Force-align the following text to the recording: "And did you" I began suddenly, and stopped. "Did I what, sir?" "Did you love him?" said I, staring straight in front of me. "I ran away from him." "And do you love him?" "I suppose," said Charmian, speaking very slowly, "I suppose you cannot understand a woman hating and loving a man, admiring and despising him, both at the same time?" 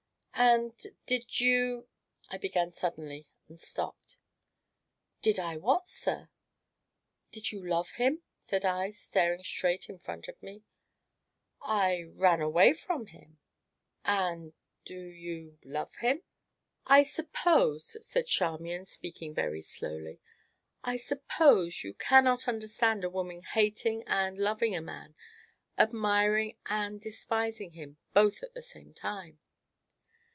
"And 0.33 0.73
did 1.05 1.39
you" 1.39 1.87
I 2.31 2.39
began 2.39 2.73
suddenly, 2.73 3.27
and 3.47 3.59
stopped. 3.59 4.17
"Did 5.21 5.37
I 5.37 5.55
what, 5.57 5.87
sir?" 5.87 6.29
"Did 7.31 7.51
you 7.51 7.63
love 7.63 7.91
him?" 7.91 8.23
said 8.39 8.65
I, 8.65 8.89
staring 8.89 9.43
straight 9.43 9.87
in 9.87 9.99
front 9.99 10.27
of 10.27 10.41
me. 10.41 10.63
"I 11.61 12.01
ran 12.07 12.41
away 12.41 12.73
from 12.73 13.05
him." 13.07 13.37
"And 14.03 14.53
do 14.83 14.97
you 14.99 15.59
love 15.63 15.97
him?" 15.97 16.23
"I 16.87 17.03
suppose," 17.03 18.03
said 18.03 18.25
Charmian, 18.25 18.85
speaking 18.85 19.35
very 19.35 19.61
slowly, 19.61 20.19
"I 20.83 20.95
suppose 20.97 21.83
you 21.83 21.93
cannot 21.93 22.47
understand 22.47 23.03
a 23.03 23.11
woman 23.11 23.43
hating 23.43 24.07
and 24.07 24.39
loving 24.39 24.75
a 24.75 24.81
man, 24.81 25.13
admiring 25.77 26.57
and 26.65 26.99
despising 26.99 27.73
him, 27.73 27.97
both 28.13 28.41
at 28.41 28.55
the 28.55 28.63
same 28.63 28.95
time?" 28.95 29.37